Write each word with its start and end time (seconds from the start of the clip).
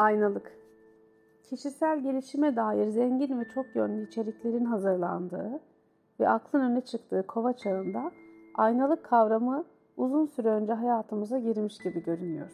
Aynalık 0.00 0.52
Kişisel 1.42 2.00
gelişime 2.00 2.56
dair 2.56 2.88
zengin 2.88 3.40
ve 3.40 3.48
çok 3.48 3.76
yönlü 3.76 4.06
içeriklerin 4.06 4.64
hazırlandığı 4.64 5.60
ve 6.20 6.28
aklın 6.28 6.60
öne 6.60 6.80
çıktığı 6.80 7.26
kova 7.26 7.52
çağında 7.52 8.10
aynalık 8.54 9.04
kavramı 9.04 9.64
uzun 9.96 10.26
süre 10.26 10.48
önce 10.48 10.72
hayatımıza 10.72 11.38
girmiş 11.38 11.78
gibi 11.78 12.02
görünüyor. 12.02 12.50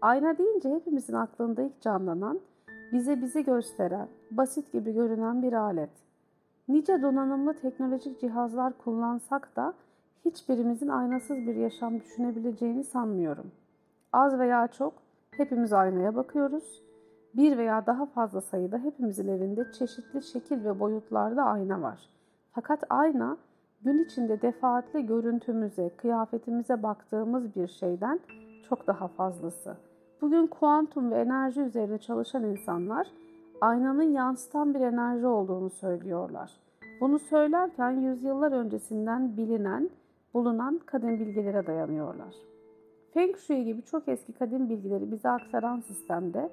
Ayna 0.00 0.38
deyince 0.38 0.70
hepimizin 0.70 1.14
aklında 1.14 1.62
ilk 1.62 1.80
canlanan, 1.80 2.40
bize 2.92 3.22
bizi 3.22 3.44
gösteren, 3.44 4.08
basit 4.30 4.72
gibi 4.72 4.92
görünen 4.92 5.42
bir 5.42 5.52
alet. 5.52 5.90
Nice 6.68 7.02
donanımlı 7.02 7.54
teknolojik 7.54 8.20
cihazlar 8.20 8.72
kullansak 8.78 9.56
da 9.56 9.74
hiçbirimizin 10.24 10.88
aynasız 10.88 11.36
bir 11.36 11.54
yaşam 11.54 12.00
düşünebileceğini 12.00 12.84
sanmıyorum. 12.84 13.50
Az 14.12 14.38
veya 14.38 14.68
çok 14.68 15.03
hepimiz 15.36 15.72
aynaya 15.72 16.16
bakıyoruz. 16.16 16.82
Bir 17.36 17.58
veya 17.58 17.86
daha 17.86 18.06
fazla 18.06 18.40
sayıda 18.40 18.78
hepimizin 18.78 19.28
evinde 19.28 19.72
çeşitli 19.72 20.22
şekil 20.22 20.64
ve 20.64 20.80
boyutlarda 20.80 21.42
ayna 21.42 21.82
var. 21.82 22.08
Fakat 22.52 22.84
ayna 22.90 23.36
gün 23.82 24.04
içinde 24.04 24.42
defaatle 24.42 25.00
görüntümüze, 25.00 25.90
kıyafetimize 25.96 26.82
baktığımız 26.82 27.56
bir 27.56 27.68
şeyden 27.68 28.20
çok 28.68 28.86
daha 28.86 29.08
fazlası. 29.08 29.76
Bugün 30.20 30.46
kuantum 30.46 31.10
ve 31.10 31.20
enerji 31.20 31.60
üzerine 31.60 31.98
çalışan 31.98 32.44
insanlar 32.44 33.06
aynanın 33.60 34.02
yansıtan 34.02 34.74
bir 34.74 34.80
enerji 34.80 35.26
olduğunu 35.26 35.70
söylüyorlar. 35.70 36.52
Bunu 37.00 37.18
söylerken 37.18 37.90
yüzyıllar 37.90 38.52
öncesinden 38.52 39.36
bilinen, 39.36 39.90
bulunan 40.34 40.80
kadim 40.86 41.20
bilgilere 41.20 41.66
dayanıyorlar. 41.66 42.53
Feng 43.14 43.36
Shui 43.36 43.64
gibi 43.64 43.82
çok 43.82 44.08
eski 44.08 44.32
kadim 44.32 44.68
bilgileri 44.68 45.12
bize 45.12 45.28
aktaran 45.28 45.80
sistemde 45.80 46.50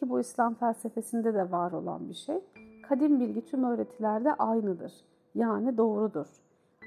ki 0.00 0.08
bu 0.08 0.20
İslam 0.20 0.54
felsefesinde 0.54 1.34
de 1.34 1.50
var 1.50 1.72
olan 1.72 2.08
bir 2.08 2.14
şey, 2.14 2.40
kadim 2.88 3.20
bilgi 3.20 3.46
tüm 3.46 3.64
öğretilerde 3.64 4.34
aynıdır. 4.34 4.92
Yani 5.34 5.76
doğrudur. 5.76 6.26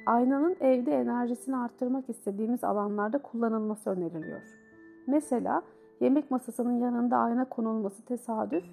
Aynanın 0.06 0.56
evde 0.62 0.92
enerjisini 0.92 1.58
arttırmak 1.58 2.10
istediğimiz 2.10 2.64
alanlarda 2.64 3.18
kullanılması 3.18 3.90
öneriliyor. 3.90 4.42
Mesela 5.08 5.62
yemek 6.00 6.32
masasının 6.32 6.80
yanında 6.80 7.18
ayna 7.18 7.46
konulması 7.46 8.06
tesadüf 8.06 8.64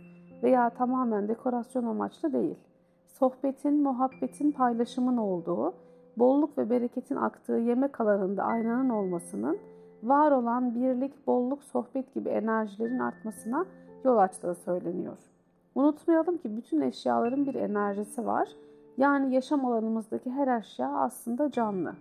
veya 0.42 0.70
tamamen 0.70 1.28
dekorasyon 1.28 1.84
amaçlı 1.84 2.32
değil. 2.32 2.58
Sohbetin, 3.06 3.82
muhabbetin, 3.82 4.52
paylaşımın 4.52 5.16
olduğu, 5.16 5.74
bolluk 6.16 6.58
ve 6.58 6.70
bereketin 6.70 7.16
aktığı 7.16 7.52
yemek 7.58 8.00
alanında 8.00 8.42
aynanın 8.42 8.88
olmasının 8.88 9.58
var 10.02 10.30
olan 10.30 10.74
birlik, 10.74 11.26
bolluk, 11.26 11.62
sohbet 11.62 12.14
gibi 12.14 12.28
enerjilerin 12.28 12.98
artmasına 12.98 13.66
yol 14.04 14.16
açtığı 14.16 14.54
söyleniyor. 14.54 15.18
Unutmayalım 15.74 16.38
ki 16.38 16.56
bütün 16.56 16.80
eşyaların 16.80 17.46
bir 17.46 17.54
enerjisi 17.54 18.26
var. 18.26 18.48
Yani 18.96 19.34
yaşam 19.34 19.66
alanımızdaki 19.66 20.30
her 20.30 20.58
eşya 20.58 20.88
aslında 20.88 21.50
canlı. 21.50 21.94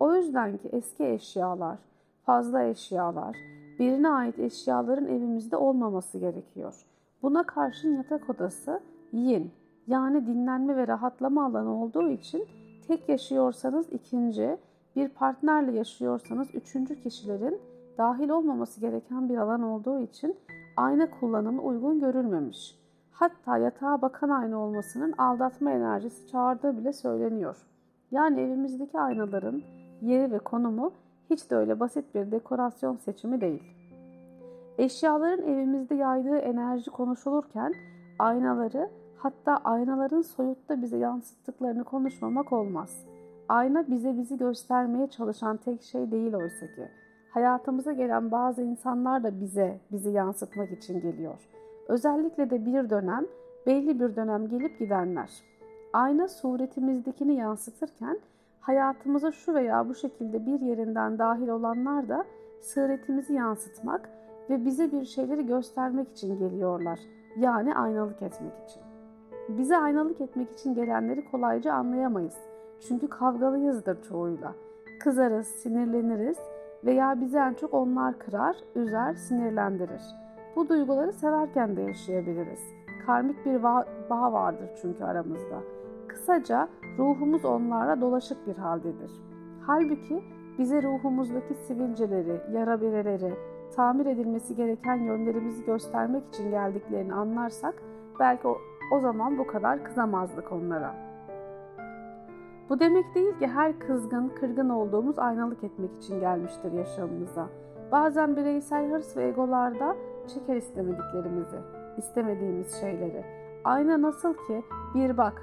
O 0.00 0.14
yüzden 0.14 0.56
ki 0.56 0.68
eski 0.72 1.04
eşyalar, 1.04 1.78
fazla 2.26 2.62
eşyalar, 2.62 3.36
birine 3.78 4.08
ait 4.08 4.38
eşyaların 4.38 5.06
evimizde 5.06 5.56
olmaması 5.56 6.18
gerekiyor. 6.18 6.86
Buna 7.22 7.42
karşın 7.42 7.96
yatak 7.96 8.30
odası 8.30 8.80
yin 9.12 9.50
yani 9.86 10.26
dinlenme 10.26 10.76
ve 10.76 10.86
rahatlama 10.86 11.46
alanı 11.46 11.82
olduğu 11.82 12.10
için 12.10 12.44
tek 12.88 13.08
yaşıyorsanız 13.08 13.92
ikinci, 13.92 14.56
bir 14.96 15.08
partnerle 15.08 15.72
yaşıyorsanız 15.72 16.54
üçüncü 16.54 17.02
kişilerin 17.02 17.60
dahil 17.98 18.28
olmaması 18.28 18.80
gereken 18.80 19.28
bir 19.28 19.36
alan 19.36 19.62
olduğu 19.62 20.00
için 20.00 20.36
ayna 20.76 21.10
kullanımı 21.10 21.62
uygun 21.62 22.00
görülmemiş. 22.00 22.78
Hatta 23.10 23.58
yatağa 23.58 24.02
bakan 24.02 24.28
ayna 24.28 24.58
olmasının 24.58 25.12
aldatma 25.12 25.70
enerjisi 25.70 26.28
çağırdığı 26.28 26.78
bile 26.78 26.92
söyleniyor. 26.92 27.56
Yani 28.10 28.40
evimizdeki 28.40 28.98
aynaların 29.00 29.62
yeri 30.02 30.32
ve 30.32 30.38
konumu 30.38 30.92
hiç 31.30 31.50
de 31.50 31.56
öyle 31.56 31.80
basit 31.80 32.14
bir 32.14 32.30
dekorasyon 32.30 32.96
seçimi 32.96 33.40
değil. 33.40 33.62
Eşyaların 34.78 35.44
evimizde 35.44 35.94
yaydığı 35.94 36.38
enerji 36.38 36.90
konuşulurken 36.90 37.74
aynaları 38.18 38.90
hatta 39.16 39.56
aynaların 39.56 40.22
soyutta 40.22 40.82
bize 40.82 40.96
yansıttıklarını 40.96 41.84
konuşmamak 41.84 42.52
olmaz. 42.52 43.06
Ayna 43.50 43.84
bize 43.90 44.18
bizi 44.18 44.38
göstermeye 44.38 45.06
çalışan 45.06 45.56
tek 45.56 45.82
şey 45.82 46.10
değil 46.10 46.34
oysa 46.34 46.66
ki. 46.66 46.88
Hayatımıza 47.30 47.92
gelen 47.92 48.30
bazı 48.30 48.62
insanlar 48.62 49.22
da 49.22 49.40
bize, 49.40 49.78
bizi 49.92 50.10
yansıtmak 50.10 50.72
için 50.72 51.00
geliyor. 51.00 51.48
Özellikle 51.88 52.50
de 52.50 52.66
bir 52.66 52.90
dönem, 52.90 53.26
belli 53.66 54.00
bir 54.00 54.16
dönem 54.16 54.48
gelip 54.48 54.78
gidenler. 54.78 55.30
Ayna 55.92 56.28
suretimizdekini 56.28 57.34
yansıtırken 57.34 58.18
hayatımıza 58.60 59.32
şu 59.32 59.54
veya 59.54 59.88
bu 59.88 59.94
şekilde 59.94 60.46
bir 60.46 60.60
yerinden 60.60 61.18
dahil 61.18 61.48
olanlar 61.48 62.08
da 62.08 62.24
suretimizi 62.60 63.32
yansıtmak 63.32 64.10
ve 64.50 64.64
bize 64.64 64.92
bir 64.92 65.04
şeyleri 65.04 65.46
göstermek 65.46 66.10
için 66.10 66.38
geliyorlar. 66.38 67.00
Yani 67.36 67.74
aynalık 67.74 68.22
etmek 68.22 68.52
için. 68.68 68.82
Bize 69.48 69.76
aynalık 69.76 70.20
etmek 70.20 70.52
için 70.52 70.74
gelenleri 70.74 71.30
kolayca 71.30 71.72
anlayamayız. 71.72 72.49
Çünkü 72.88 73.08
kavgalıyızdır 73.08 74.02
çoğuyla. 74.02 74.54
Kızarız, 75.00 75.46
sinirleniriz 75.46 76.38
veya 76.84 77.20
bizi 77.20 77.36
en 77.36 77.54
çok 77.54 77.74
onlar 77.74 78.18
kırar, 78.18 78.56
üzer, 78.74 79.14
sinirlendirir. 79.14 80.02
Bu 80.56 80.68
duyguları 80.68 81.12
severken 81.12 81.76
de 81.76 81.82
yaşayabiliriz. 81.82 82.60
Karmik 83.06 83.46
bir 83.46 83.62
bağ 84.10 84.32
vardır 84.32 84.70
çünkü 84.82 85.04
aramızda. 85.04 85.58
Kısaca 86.08 86.68
ruhumuz 86.98 87.44
onlarla 87.44 88.00
dolaşık 88.00 88.46
bir 88.46 88.56
haldedir. 88.56 89.10
Halbuki 89.66 90.22
bize 90.58 90.82
ruhumuzdaki 90.82 91.54
sivilceleri, 91.54 92.40
yara 92.52 92.80
bereleri, 92.80 93.34
tamir 93.76 94.06
edilmesi 94.06 94.56
gereken 94.56 94.96
yönlerimizi 94.96 95.64
göstermek 95.64 96.28
için 96.28 96.50
geldiklerini 96.50 97.14
anlarsak 97.14 97.74
belki 98.20 98.48
o, 98.48 98.58
o 98.92 99.00
zaman 99.00 99.38
bu 99.38 99.46
kadar 99.46 99.84
kızamazdık 99.84 100.52
onlara.'' 100.52 101.09
Bu 102.70 102.80
demek 102.80 103.14
değil 103.14 103.38
ki 103.38 103.46
her 103.46 103.78
kızgın, 103.78 104.28
kırgın 104.28 104.68
olduğumuz 104.68 105.18
aynalık 105.18 105.64
etmek 105.64 105.90
için 105.98 106.20
gelmiştir 106.20 106.72
yaşamımıza. 106.72 107.48
Bazen 107.92 108.36
bireysel 108.36 108.90
hırs 108.90 109.16
ve 109.16 109.28
egolarda 109.28 109.96
çeker 110.26 110.56
istemediklerimizi, 110.56 111.56
istemediğimiz 111.98 112.80
şeyleri. 112.80 113.24
Ayna 113.64 114.02
nasıl 114.02 114.34
ki 114.34 114.62
bir 114.94 115.16
bak, 115.16 115.42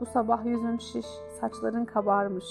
bu 0.00 0.06
sabah 0.06 0.44
yüzün 0.46 0.76
şiş, 0.76 1.06
saçların 1.40 1.84
kabarmış. 1.84 2.44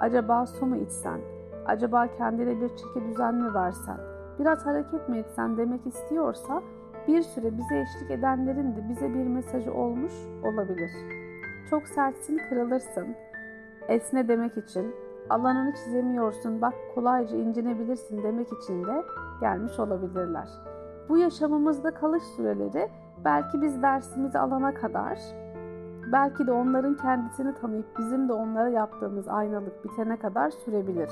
Acaba 0.00 0.46
su 0.46 0.66
mu 0.66 0.76
içsen? 0.76 1.20
Acaba 1.66 2.06
kendine 2.18 2.60
bir 2.60 2.68
çeki 2.68 3.08
düzen 3.08 3.34
mi 3.34 3.54
versen? 3.54 3.98
Biraz 4.38 4.66
hareket 4.66 5.08
mi 5.08 5.18
etsen 5.18 5.56
demek 5.56 5.86
istiyorsa 5.86 6.62
bir 7.08 7.22
süre 7.22 7.58
bize 7.58 7.80
eşlik 7.80 8.10
edenlerin 8.10 8.76
de 8.76 8.88
bize 8.88 9.14
bir 9.14 9.26
mesajı 9.26 9.74
olmuş 9.74 10.12
olabilir. 10.42 10.90
Çok 11.70 11.86
sertsin 11.86 12.40
kırılırsın, 12.48 13.06
esne 13.88 14.28
demek 14.28 14.56
için, 14.56 14.94
alanını 15.30 15.74
çizemiyorsun 15.74 16.60
bak 16.60 16.74
kolayca 16.94 17.36
incinebilirsin 17.36 18.22
demek 18.22 18.52
için 18.52 18.84
de 18.84 19.04
gelmiş 19.40 19.78
olabilirler. 19.78 20.48
Bu 21.08 21.18
yaşamımızda 21.18 21.90
kalış 21.90 22.22
süreleri 22.22 22.88
belki 23.24 23.62
biz 23.62 23.82
dersimizi 23.82 24.38
alana 24.38 24.74
kadar, 24.74 25.18
belki 26.12 26.46
de 26.46 26.52
onların 26.52 26.96
kendisini 26.96 27.54
tanıyıp 27.54 27.86
bizim 27.98 28.28
de 28.28 28.32
onlara 28.32 28.68
yaptığımız 28.68 29.28
aynalık 29.28 29.84
bitene 29.84 30.16
kadar 30.16 30.50
sürebilir. 30.50 31.10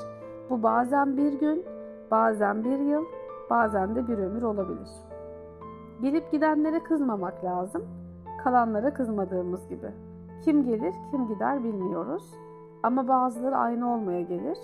Bu 0.49 0.63
bazen 0.63 1.17
bir 1.17 1.33
gün, 1.39 1.65
bazen 2.11 2.63
bir 2.63 2.79
yıl, 2.79 3.05
bazen 3.49 3.95
de 3.95 4.07
bir 4.07 4.17
ömür 4.17 4.41
olabilir. 4.41 4.89
Gelip 6.01 6.31
gidenlere 6.31 6.83
kızmamak 6.83 7.43
lazım, 7.43 7.83
kalanlara 8.43 8.93
kızmadığımız 8.93 9.69
gibi. 9.69 9.91
Kim 10.45 10.63
gelir, 10.63 10.93
kim 11.11 11.27
gider 11.27 11.63
bilmiyoruz. 11.63 12.42
Ama 12.83 13.07
bazıları 13.07 13.57
aynı 13.57 13.93
olmaya 13.93 14.21
gelir, 14.21 14.57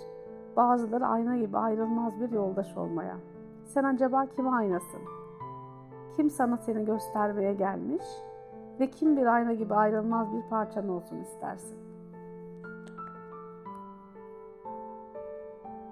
bazıları 0.56 1.06
ayna 1.06 1.36
gibi 1.36 1.58
ayrılmaz 1.58 2.20
bir 2.20 2.30
yoldaş 2.30 2.76
olmaya. 2.76 3.16
Sen 3.64 3.84
acaba 3.84 4.26
kime 4.26 4.50
aynasın? 4.50 5.00
Kim 6.16 6.30
sana 6.30 6.56
seni 6.56 6.84
göstermeye 6.84 7.54
gelmiş 7.54 8.04
ve 8.80 8.90
kim 8.90 9.16
bir 9.16 9.26
ayna 9.26 9.52
gibi 9.52 9.74
ayrılmaz 9.74 10.32
bir 10.32 10.42
parçan 10.50 10.88
olsun 10.88 11.16
istersin? 11.16 11.89